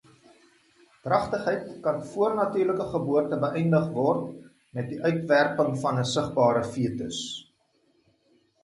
Dragtigheid 1.07 1.67
kan 1.83 1.99
voor 2.13 2.33
natuurlike 2.39 2.83
geboorte 2.95 3.35
beëindig 3.45 3.87
word 4.01 4.25
met 4.79 4.91
die 4.95 5.01
uitwerping 5.11 5.71
van 5.87 6.03
'n 6.05 6.11
sigbare 6.15 6.67
fetus. 6.73 7.23